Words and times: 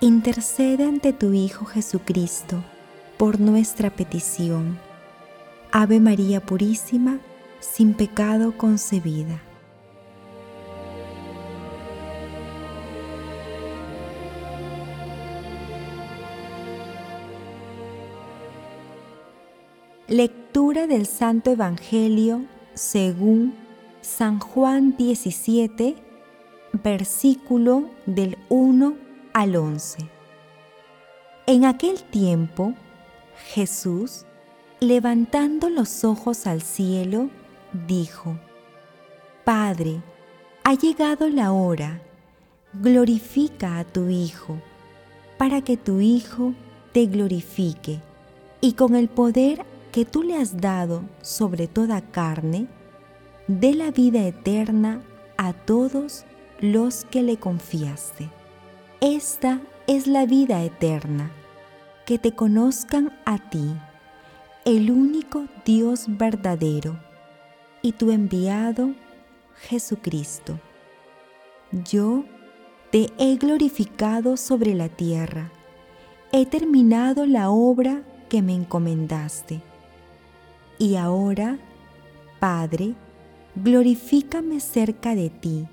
intercede 0.00 0.84
ante 0.84 1.12
tu 1.12 1.34
Hijo 1.34 1.66
Jesucristo 1.66 2.64
por 3.18 3.38
nuestra 3.38 3.90
petición. 3.90 4.78
Ave 5.72 6.00
María 6.00 6.40
Purísima, 6.40 7.18
sin 7.60 7.92
pecado 7.92 8.56
concebida. 8.56 9.42
Lectura 20.08 20.86
del 20.86 21.06
Santo 21.06 21.50
Evangelio 21.50 22.46
según 22.72 23.54
San 24.00 24.40
Juan 24.40 24.96
17, 24.96 25.94
versículo 26.82 27.90
del 28.06 28.38
1 28.48 29.09
al 29.32 29.56
11. 29.56 30.08
En 31.46 31.64
aquel 31.64 32.02
tiempo, 32.02 32.74
Jesús, 33.52 34.24
levantando 34.80 35.68
los 35.68 36.04
ojos 36.04 36.46
al 36.46 36.62
cielo, 36.62 37.30
dijo, 37.86 38.38
Padre, 39.44 40.02
ha 40.64 40.74
llegado 40.74 41.28
la 41.28 41.52
hora, 41.52 42.02
glorifica 42.74 43.78
a 43.78 43.84
tu 43.84 44.08
Hijo, 44.08 44.60
para 45.38 45.62
que 45.62 45.76
tu 45.76 46.00
Hijo 46.00 46.54
te 46.92 47.06
glorifique, 47.06 48.00
y 48.60 48.74
con 48.74 48.94
el 48.94 49.08
poder 49.08 49.64
que 49.92 50.04
tú 50.04 50.22
le 50.22 50.36
has 50.36 50.60
dado 50.60 51.02
sobre 51.22 51.66
toda 51.66 52.00
carne, 52.00 52.66
dé 53.48 53.74
la 53.74 53.90
vida 53.90 54.24
eterna 54.24 55.02
a 55.36 55.52
todos 55.52 56.24
los 56.60 57.04
que 57.06 57.22
le 57.22 57.38
confiaste. 57.38 58.28
Esta 59.00 59.62
es 59.86 60.06
la 60.06 60.26
vida 60.26 60.62
eterna, 60.62 61.30
que 62.04 62.18
te 62.18 62.32
conozcan 62.32 63.18
a 63.24 63.38
ti, 63.38 63.74
el 64.66 64.90
único 64.90 65.46
Dios 65.64 66.04
verdadero, 66.06 67.00
y 67.80 67.92
tu 67.92 68.10
enviado, 68.10 68.90
Jesucristo. 69.54 70.60
Yo 71.72 72.24
te 72.90 73.08
he 73.16 73.36
glorificado 73.36 74.36
sobre 74.36 74.74
la 74.74 74.90
tierra, 74.90 75.50
he 76.30 76.44
terminado 76.44 77.24
la 77.24 77.48
obra 77.48 78.02
que 78.28 78.42
me 78.42 78.52
encomendaste. 78.52 79.62
Y 80.78 80.96
ahora, 80.96 81.58
Padre, 82.38 82.92
glorifícame 83.54 84.60
cerca 84.60 85.14
de 85.14 85.30
ti, 85.30 85.66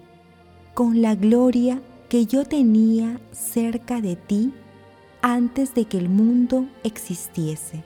con 0.74 1.02
la 1.02 1.14
gloria 1.16 1.82
que 2.10 2.26
yo 2.26 2.46
tenía 2.46 3.20
cerca 3.32 4.02
de 4.02 4.16
ti 4.16 4.54
antes 5.22 5.74
de 5.74 5.86
que 5.86 5.98
el 5.98 6.10
mundo 6.10 6.68
existiese. 6.84 7.84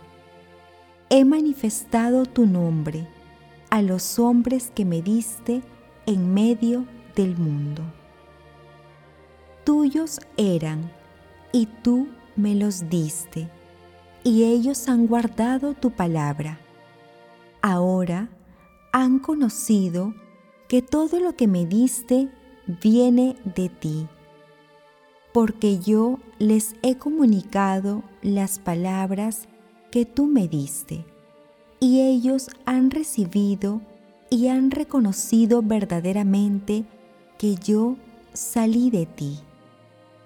He 1.10 1.26
manifestado 1.26 2.26
tu 2.26 2.46
nombre 2.46 3.08
a 3.70 3.82
los 3.82 4.20
hombres 4.20 4.72
que 4.76 4.86
me 4.86 5.02
diste 5.02 5.62
en 6.06 6.34
medio 6.34 6.86
del 7.16 7.38
mundo. 7.38 7.84
Tuyos 9.64 10.20
eran, 10.38 10.92
y 11.52 11.66
tú 11.66 12.08
me 12.36 12.56
los 12.56 12.90
diste, 12.90 13.50
y 14.24 14.44
ellos 14.44 14.88
han 14.88 15.08
guardado 15.08 15.74
tu 15.74 15.92
palabra. 15.92 16.60
Ahora 17.62 18.30
han 18.92 19.20
conocido 19.20 20.14
que 20.68 20.82
todo 20.82 21.20
lo 21.20 21.36
que 21.36 21.48
me 21.48 21.66
diste 21.66 22.30
viene 22.82 23.36
de 23.56 23.70
ti, 23.70 24.08
porque 25.34 25.80
yo 25.80 26.20
les 26.40 26.76
he 26.82 26.96
comunicado 26.96 28.04
las 28.22 28.60
palabras 28.60 29.48
que 29.90 30.06
tú 30.06 30.26
me 30.28 30.48
diste, 30.48 31.06
y 31.80 32.02
ellos 32.02 32.50
han 32.66 32.92
recibido 32.92 33.82
y 34.30 34.48
han 34.48 34.72
reconocido 34.72 35.62
verdaderamente 35.62 36.86
que 37.38 37.56
yo 37.56 37.96
salí 38.34 38.90
de 38.90 39.06
ti, 39.06 39.40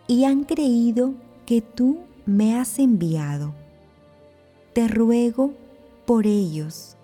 y 0.07 0.25
han 0.25 0.43
creído 0.43 1.13
que 1.45 1.61
tú 1.61 1.99
me 2.25 2.57
has 2.57 2.79
enviado. 2.79 3.53
Te 4.73 4.87
ruego 4.87 5.53
por 6.05 6.27
ellos, 6.27 6.97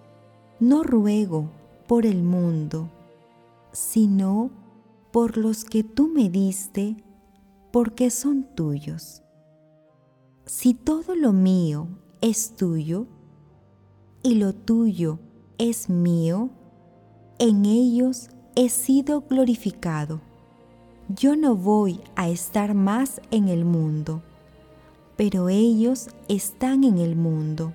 no 0.60 0.84
ruego 0.84 1.50
por 1.88 2.06
el 2.06 2.22
mundo, 2.24 2.90
sino 3.72 4.52
por 5.12 5.38
los 5.38 5.66
que 5.66 5.84
tú 5.84 6.08
me 6.08 6.30
diste, 6.30 6.96
porque 7.72 8.10
son 8.10 8.44
tuyos. 8.56 9.22
Si 10.46 10.74
todo 10.74 11.16
lo 11.16 11.34
mío 11.34 11.88
es 12.22 12.56
tuyo 12.56 13.08
y 14.24 14.36
lo 14.36 14.54
tuyo 14.54 15.20
es 15.58 15.90
mío, 15.90 16.50
en 17.40 17.66
ellos 17.66 18.30
he 18.56 18.70
sido 18.70 19.22
glorificado. 19.22 20.22
Yo 21.10 21.36
no 21.36 21.56
voy 21.56 22.02
a 22.16 22.30
estar 22.30 22.74
más 22.74 23.22
en 23.32 23.50
el 23.50 23.66
mundo, 23.66 24.22
pero 25.18 25.50
ellos 25.50 26.10
están 26.30 26.84
en 26.84 26.98
el 26.98 27.16
mundo, 27.16 27.74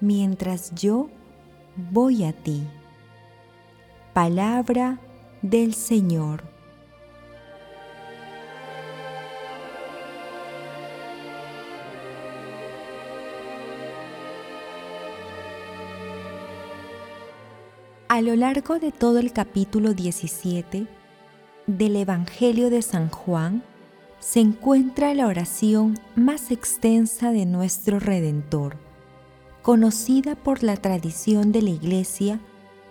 mientras 0.00 0.74
yo 0.74 1.08
voy 1.92 2.24
a 2.24 2.32
ti. 2.32 2.62
Palabra 4.14 5.00
del 5.42 5.74
Señor. 5.74 6.42
A 18.08 18.22
lo 18.22 18.34
largo 18.34 18.78
de 18.78 18.92
todo 18.92 19.18
el 19.18 19.32
capítulo 19.32 19.92
17 19.92 20.86
del 21.66 21.96
Evangelio 21.96 22.70
de 22.70 22.80
San 22.80 23.10
Juan 23.10 23.62
se 24.20 24.40
encuentra 24.40 25.12
la 25.12 25.26
oración 25.26 25.98
más 26.14 26.50
extensa 26.50 27.32
de 27.32 27.44
nuestro 27.44 27.98
Redentor, 27.98 28.76
conocida 29.62 30.34
por 30.34 30.62
la 30.62 30.76
tradición 30.76 31.52
de 31.52 31.62
la 31.62 31.70
Iglesia 31.70 32.40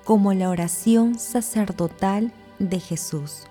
como 0.06 0.34
la 0.34 0.50
oración 0.50 1.20
sacerdotal 1.20 2.32
de 2.60 2.80
Jesús. 2.80 3.44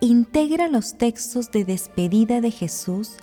Integra 0.00 0.68
los 0.68 0.96
textos 0.96 1.50
de 1.50 1.64
despedida 1.64 2.40
de 2.40 2.52
Jesús 2.52 3.14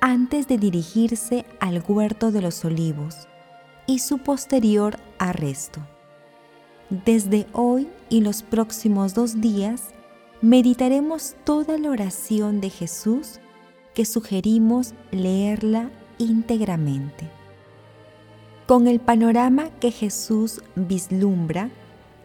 antes 0.00 0.46
de 0.46 0.58
dirigirse 0.58 1.44
al 1.58 1.82
huerto 1.88 2.30
de 2.30 2.42
los 2.42 2.64
olivos 2.64 3.26
y 3.86 3.98
su 3.98 4.18
posterior 4.18 4.98
arresto. 5.18 5.80
Desde 6.90 7.46
hoy 7.52 7.88
y 8.10 8.20
los 8.20 8.42
próximos 8.42 9.14
dos 9.14 9.40
días 9.40 9.94
meditaremos 10.42 11.34
toda 11.44 11.78
la 11.78 11.90
oración 11.90 12.60
de 12.60 12.68
Jesús 12.68 13.40
que 13.94 14.04
sugerimos 14.04 14.92
leerla 15.10 15.90
íntegramente. 16.18 17.30
Con 18.66 18.86
el 18.86 18.98
panorama 18.98 19.68
que 19.78 19.90
Jesús 19.90 20.62
vislumbra, 20.74 21.68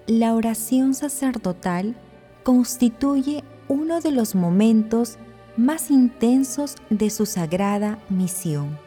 la 0.08 0.34
oración 0.34 0.94
sacerdotal 0.94 1.96
constituye 2.44 3.44
uno 3.68 4.00
de 4.00 4.12
los 4.12 4.36
momentos 4.36 5.18
más 5.58 5.92
intensos 5.92 6.78
de 6.90 7.10
su 7.10 7.26
sagrada 7.26 8.00
misión, 8.08 8.80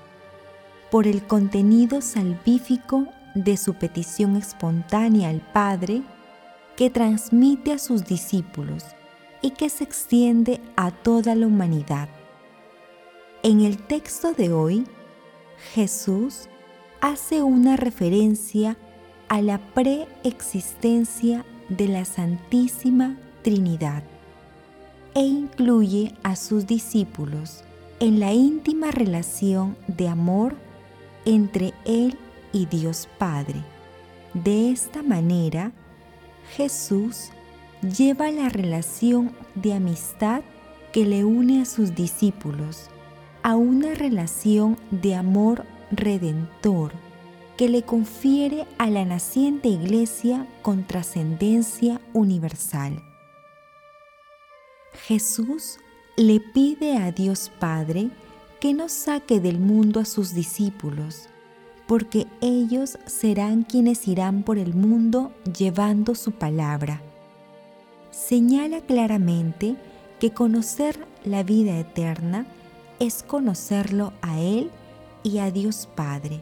por 0.91 1.07
el 1.07 1.27
contenido 1.27 2.01
salvífico 2.01 3.07
de 3.35 3.59
su 3.59 3.75
petición 3.75 4.37
espontánea 4.37 5.29
al 5.29 5.43
Padre 5.53 6.03
que 6.75 6.89
transmite 6.89 7.75
a 7.75 7.79
sus 7.79 8.07
discípulos 8.07 8.85
y 9.43 9.51
que 9.51 9.69
se 9.69 9.85
extiende 9.85 10.59
a 10.75 10.91
toda 10.91 11.35
la 11.35 11.47
humanidad. 11.47 12.09
En 13.43 13.61
el 13.61 13.77
texto 13.77 14.33
de 14.33 14.55
hoy, 14.55 14.87
Jesús 15.75 16.49
hace 17.03 17.43
una 17.43 17.77
referencia 17.77 18.77
a 19.29 19.43
la 19.43 19.59
preexistencia 19.59 21.45
de 21.69 21.89
la 21.89 22.05
Santísima 22.05 23.19
Trinidad 23.43 24.05
e 25.17 25.23
incluye 25.23 26.15
a 26.23 26.37
sus 26.37 26.69
discípulos 26.69 27.65
en 27.99 28.21
la 28.21 28.33
íntima 28.33 28.93
relación 28.93 29.77
de 29.89 30.07
amor 30.07 30.55
entre 31.25 31.75
Él 31.85 32.17
y 32.53 32.67
Dios 32.67 33.09
Padre. 33.19 33.65
De 34.33 34.71
esta 34.71 35.03
manera, 35.03 35.73
Jesús 36.57 37.31
lleva 37.83 38.31
la 38.31 38.49
relación 38.49 39.33
de 39.57 39.75
amistad 39.75 40.43
que 40.93 41.05
le 41.05 41.25
une 41.25 41.63
a 41.63 41.65
sus 41.65 41.97
discípulos 41.97 42.91
a 43.43 43.57
una 43.57 43.93
relación 43.95 44.79
de 44.93 45.17
amor 45.17 45.65
redentor 45.93 46.93
que 47.57 47.69
le 47.69 47.83
confiere 47.83 48.67
a 48.79 48.91
la 48.91 49.05
naciente 49.05 49.69
iglesia 49.69 50.47
con 50.63 50.87
trascendencia 50.87 52.01
universal. 52.13 53.03
Jesús 55.07 55.79
le 56.17 56.41
pide 56.41 56.97
a 56.97 57.13
Dios 57.13 57.51
Padre 57.61 58.11
que 58.59 58.75
no 58.75 58.89
saque 58.89 59.41
del 59.41 59.59
mundo 59.59 60.01
a 60.01 60.05
sus 60.05 60.35
discípulos, 60.35 61.29
porque 61.87 62.27
ellos 62.41 62.99
serán 63.07 63.65
quienes 63.65 64.09
irán 64.09 64.45
por 64.45 64.59
el 64.59 64.75
mundo 64.75 65.33
llevando 65.57 66.15
su 66.15 66.33
palabra. 66.33 67.03
Señala 68.11 68.81
claramente 68.81 69.77
que 70.21 70.33
conocer 70.33 71.07
la 71.25 71.43
vida 71.43 71.79
eterna 71.79 72.47
es 72.99 73.23
conocerlo 73.23 74.13
a 74.23 74.41
Él 74.41 74.71
y 75.23 75.39
a 75.39 75.51
Dios 75.51 75.89
Padre, 75.95 76.41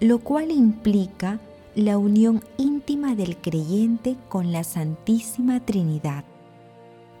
lo 0.00 0.18
cual 0.20 0.50
implica 0.50 1.40
la 1.74 1.98
unión 1.98 2.42
íntima 2.56 3.14
del 3.14 3.36
creyente 3.36 4.16
con 4.28 4.52
la 4.52 4.64
Santísima 4.64 5.60
Trinidad, 5.60 6.24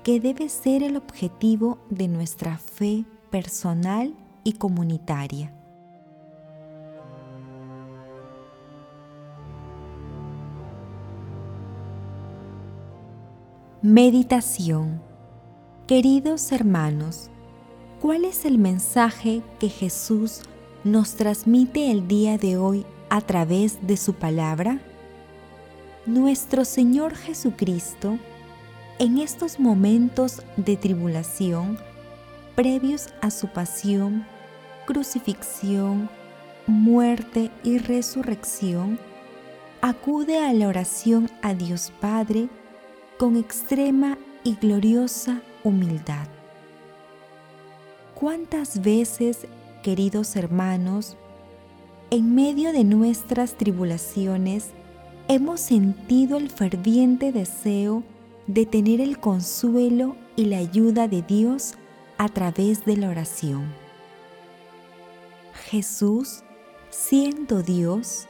que 0.02 0.20
debe 0.20 0.48
ser 0.48 0.82
el 0.82 0.96
objetivo 0.96 1.78
de 1.90 2.08
nuestra 2.08 2.58
fe 2.58 3.04
personal 3.30 4.14
y 4.44 4.54
comunitaria. 4.54 5.52
Meditación 13.82 15.00
Queridos 15.90 16.52
hermanos, 16.52 17.30
¿cuál 18.00 18.24
es 18.24 18.44
el 18.44 18.58
mensaje 18.58 19.42
que 19.58 19.68
Jesús 19.68 20.42
nos 20.84 21.14
transmite 21.14 21.90
el 21.90 22.08
día 22.08 22.38
de 22.38 22.56
hoy 22.56 22.86
a 23.10 23.20
través 23.20 23.86
de 23.86 23.96
su 23.96 24.14
palabra? 24.14 24.80
Nuestro 26.06 26.64
Señor 26.64 27.14
Jesucristo, 27.14 28.18
en 28.98 29.18
estos 29.18 29.60
momentos 29.60 30.42
de 30.56 30.76
tribulación, 30.76 31.78
previos 32.54 33.08
a 33.20 33.30
su 33.30 33.48
pasión, 33.48 34.26
crucifixión, 34.86 36.08
muerte 36.66 37.50
y 37.62 37.78
resurrección, 37.78 38.98
acude 39.82 40.38
a 40.38 40.52
la 40.52 40.68
oración 40.68 41.30
a 41.42 41.52
Dios 41.52 41.92
Padre 42.00 42.48
con 43.18 43.36
extrema 43.36 44.16
y 44.44 44.56
gloriosa 44.56 45.42
humildad. 45.62 46.26
¿Cuántas 48.14 48.82
veces, 48.82 49.46
queridos 49.82 50.36
hermanos, 50.36 51.16
en 52.10 52.34
medio 52.34 52.72
de 52.72 52.84
nuestras 52.84 53.54
tribulaciones, 53.56 54.70
hemos 55.28 55.60
sentido 55.60 56.38
el 56.38 56.50
ferviente 56.50 57.32
deseo 57.32 58.02
de 58.46 58.66
tener 58.66 59.00
el 59.00 59.18
consuelo 59.18 60.16
y 60.36 60.46
la 60.46 60.58
ayuda 60.58 61.08
de 61.08 61.22
Dios 61.22 61.74
a 62.18 62.28
través 62.28 62.84
de 62.84 62.96
la 62.96 63.08
oración? 63.08 63.72
Jesús, 65.70 66.42
siendo 66.90 67.62
Dios, 67.62 68.26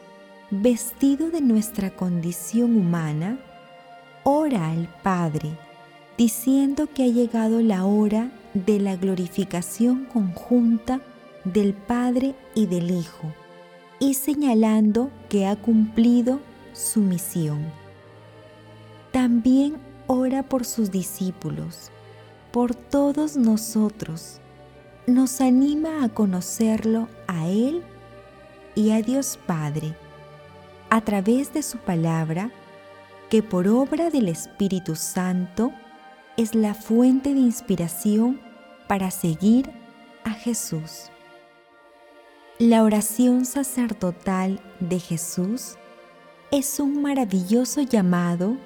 vestido 0.51 1.31
de 1.31 1.41
nuestra 1.41 1.91
condición 1.91 2.77
humana, 2.77 3.41
ora 4.25 4.71
al 4.71 4.89
Padre 5.03 5.51
diciendo 6.21 6.87
que 6.93 7.05
ha 7.05 7.07
llegado 7.07 7.63
la 7.63 7.87
hora 7.87 8.31
de 8.53 8.79
la 8.79 8.97
glorificación 8.97 10.05
conjunta 10.05 11.01
del 11.45 11.75
Padre 11.75 12.35
y 12.55 12.67
del 12.67 12.91
Hijo, 12.91 13.33
y 13.99 14.15
señalando 14.15 15.11
que 15.29 15.47
ha 15.47 15.57
cumplido 15.57 16.41
su 16.73 17.01
misión. 17.01 17.65
También 19.13 19.77
ora 20.07 20.43
por 20.43 20.65
sus 20.65 20.91
discípulos, 20.91 21.91
por 22.53 22.75
todos 22.75 23.37
nosotros. 23.37 24.41
Nos 25.07 25.41
anima 25.41 26.05
a 26.05 26.09
conocerlo 26.09 27.09
a 27.27 27.49
Él 27.49 27.83
y 28.75 28.93
a 28.93 29.03
Dios 29.03 29.39
Padre 29.47 29.95
a 30.91 31.01
través 31.01 31.53
de 31.53 31.63
su 31.63 31.79
palabra, 31.79 32.51
que 33.31 33.43
por 33.43 33.69
obra 33.69 34.11
del 34.11 34.29
Espíritu 34.29 34.97
Santo 34.97 35.73
es 36.37 36.55
la 36.57 36.75
fuente 36.75 37.33
de 37.33 37.41
inspiración 37.41 38.41
para 38.89 39.13
seguir 39.13 39.71
a 40.25 40.31
Jesús. 40.31 41.11
La 42.61 42.85
oración 42.85 43.47
sacerdotal 43.47 44.61
de 44.81 45.01
Jesús 45.01 45.77
es 46.51 46.79
un 46.79 47.01
maravilloso 47.01 47.81
llamado 47.81 48.59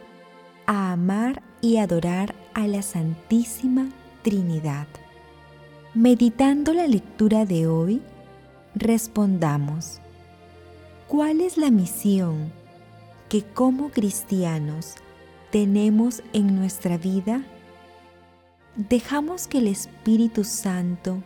a 0.66 0.90
amar 0.90 1.44
y 1.60 1.76
adorar 1.76 2.34
a 2.54 2.66
la 2.66 2.82
Santísima 2.82 3.88
Trinidad. 4.22 4.88
Meditando 5.94 6.72
la 6.72 6.88
lectura 6.88 7.46
de 7.46 7.68
hoy, 7.68 8.02
respondamos, 8.74 10.00
¿cuál 11.06 11.40
es 11.40 11.56
la 11.56 11.70
misión 11.70 12.52
que 13.28 13.44
como 13.44 13.90
cristianos 13.90 14.96
tenemos 15.52 16.20
en 16.32 16.56
nuestra 16.56 16.98
vida? 16.98 17.44
dejamos 18.76 19.46
que 19.46 19.58
el 19.58 19.68
Espíritu 19.68 20.44
Santo 20.44 21.22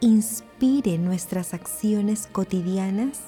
inspire 0.00 0.98
nuestras 0.98 1.54
acciones 1.54 2.28
cotidianas? 2.30 3.20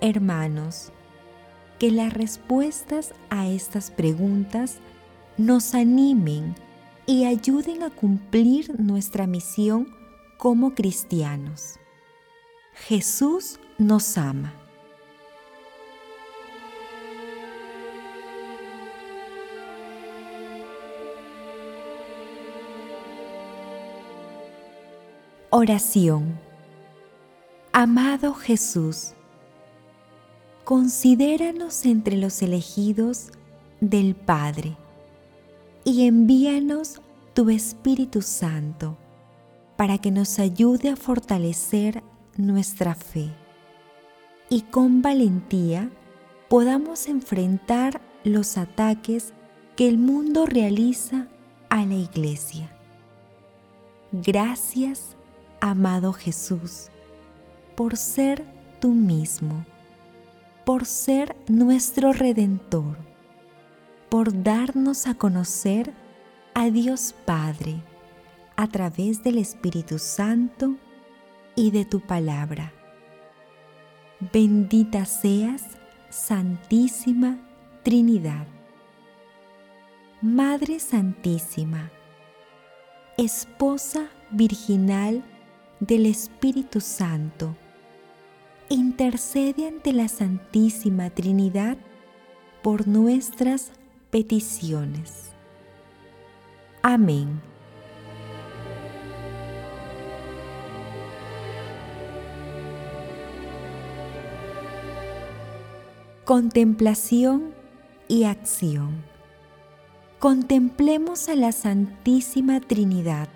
Hermanos, 0.00 0.92
que 1.78 1.90
las 1.90 2.12
respuestas 2.12 3.14
a 3.30 3.48
estas 3.48 3.90
preguntas 3.90 4.78
nos 5.36 5.74
animen 5.74 6.54
y 7.06 7.24
ayuden 7.24 7.82
a 7.82 7.90
cumplir 7.90 8.78
nuestra 8.80 9.26
misión 9.26 9.88
como 10.36 10.74
cristianos. 10.74 11.78
Jesús 12.74 13.58
nos 13.78 14.18
ama. 14.18 14.52
Oración. 25.50 26.38
Amado 27.72 28.34
Jesús, 28.34 29.14
considéranos 30.64 31.86
entre 31.86 32.18
los 32.18 32.42
elegidos 32.42 33.30
del 33.80 34.14
Padre 34.14 34.76
y 35.84 36.06
envíanos 36.06 37.00
tu 37.32 37.48
Espíritu 37.48 38.20
Santo 38.20 38.98
para 39.78 39.96
que 39.96 40.10
nos 40.10 40.38
ayude 40.38 40.90
a 40.90 40.96
fortalecer 40.96 42.02
nuestra 42.36 42.94
fe 42.94 43.30
y 44.50 44.62
con 44.62 45.00
valentía 45.00 45.90
podamos 46.50 47.08
enfrentar 47.08 48.02
los 48.22 48.58
ataques 48.58 49.32
que 49.76 49.88
el 49.88 49.96
mundo 49.96 50.44
realiza 50.44 51.26
a 51.70 51.86
la 51.86 51.94
Iglesia. 51.94 52.70
Gracias 54.12 55.17
amado 55.60 56.12
Jesús, 56.12 56.88
por 57.74 57.96
ser 57.96 58.44
tú 58.80 58.92
mismo, 58.92 59.64
por 60.64 60.84
ser 60.84 61.36
nuestro 61.48 62.12
redentor, 62.12 62.96
por 64.08 64.42
darnos 64.42 65.06
a 65.06 65.14
conocer 65.14 65.92
a 66.54 66.70
Dios 66.70 67.14
Padre 67.24 67.82
a 68.56 68.66
través 68.66 69.22
del 69.22 69.38
Espíritu 69.38 69.98
Santo 69.98 70.74
y 71.54 71.70
de 71.70 71.84
tu 71.84 72.00
palabra. 72.00 72.72
Bendita 74.32 75.04
seas, 75.04 75.62
Santísima 76.10 77.38
Trinidad. 77.84 78.46
Madre 80.20 80.80
Santísima, 80.80 81.92
Esposa 83.16 84.08
Virginal 84.32 85.22
del 85.80 86.06
Espíritu 86.06 86.80
Santo, 86.80 87.56
intercede 88.68 89.68
ante 89.68 89.92
la 89.92 90.08
Santísima 90.08 91.10
Trinidad 91.10 91.76
por 92.62 92.88
nuestras 92.88 93.72
peticiones. 94.10 95.30
Amén. 96.82 97.40
Contemplación 106.24 107.54
y 108.06 108.24
acción. 108.24 109.02
Contemplemos 110.18 111.28
a 111.28 111.36
la 111.36 111.52
Santísima 111.52 112.60
Trinidad 112.60 113.28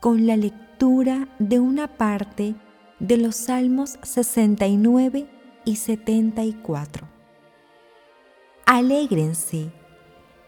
con 0.00 0.26
la 0.26 0.36
lectura 0.36 0.65
de 0.78 1.58
una 1.58 1.88
parte 1.96 2.54
de 3.00 3.16
los 3.16 3.36
Salmos 3.36 3.98
69 4.02 5.26
y 5.64 5.76
74. 5.76 7.08
Alégrense 8.66 9.72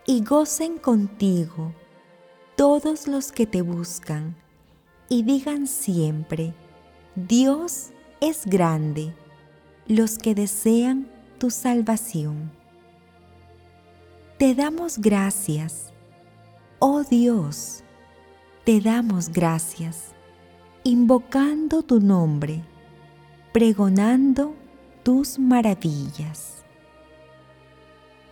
y 0.06 0.22
gocen 0.22 0.76
contigo 0.78 1.72
todos 2.56 3.08
los 3.08 3.32
que 3.32 3.46
te 3.46 3.62
buscan 3.62 4.36
y 5.08 5.22
digan 5.22 5.66
siempre, 5.66 6.54
Dios 7.14 7.88
es 8.20 8.44
grande, 8.44 9.14
los 9.86 10.18
que 10.18 10.34
desean 10.34 11.10
tu 11.38 11.50
salvación. 11.50 12.52
Te 14.36 14.54
damos 14.54 14.98
gracias, 14.98 15.92
oh 16.80 17.02
Dios, 17.02 17.82
te 18.64 18.82
damos 18.82 19.30
gracias, 19.30 20.14
invocando 20.88 21.82
tu 21.82 22.00
nombre, 22.00 22.62
pregonando 23.52 24.54
tus 25.02 25.38
maravillas. 25.38 26.64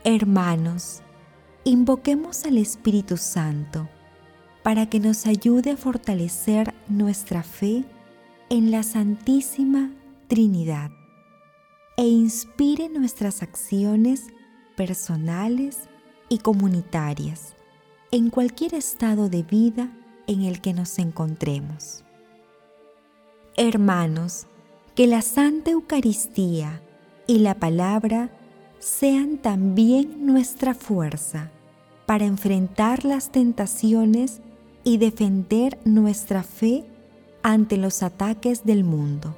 Hermanos, 0.05 1.03
invoquemos 1.65 2.47
al 2.47 2.57
Espíritu 2.57 3.19
Santo 3.19 3.91
para 4.63 4.87
que 4.87 5.01
nos 5.01 5.27
ayude 5.27 5.73
a 5.73 5.77
fortalecer 5.77 6.73
nuestra 6.89 7.43
fe 7.43 7.85
en 8.49 8.71
la 8.71 8.83
Santísima 8.85 9.91
Trinidad 10.27 10.91
e 11.99 12.09
inspire 12.09 12.89
nuestras 12.89 13.43
acciones 13.43 14.29
personales 14.79 15.91
y 16.31 16.39
comunitarias 16.39 17.55
en 18.11 18.31
cualquier 18.31 18.73
estado 18.73 19.29
de 19.29 19.43
vida 19.43 19.93
en 20.27 20.45
el 20.45 20.63
que 20.63 20.73
nos 20.73 20.99
encontremos. 20.99 22.06
Hermanos, 23.59 24.47
que 24.95 25.07
la 25.07 25.23
Santa 25.23 25.71
Eucaristía 25.71 26.83
y 27.27 27.39
la 27.39 27.55
palabra 27.55 28.29
sean 28.79 29.39
también 29.39 30.27
nuestra 30.27 30.75
fuerza 30.75 31.51
para 32.05 32.27
enfrentar 32.27 33.07
las 33.07 33.31
tentaciones 33.31 34.41
y 34.85 34.99
defender 34.99 35.79
nuestra 35.87 36.43
fe 36.43 36.85
ante 37.43 37.79
los 37.79 38.03
ataques 38.03 38.65
del 38.67 38.85
mundo. 38.85 39.35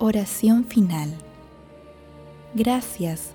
Oración 0.00 0.64
final. 0.64 1.14
Gracias, 2.54 3.34